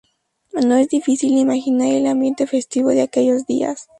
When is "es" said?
0.77-0.89